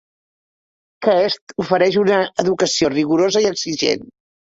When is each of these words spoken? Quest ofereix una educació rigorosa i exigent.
Quest 1.07 1.53
ofereix 1.63 1.97
una 2.03 2.17
educació 2.45 2.91
rigorosa 2.95 3.45
i 3.45 3.49
exigent. 3.51 4.09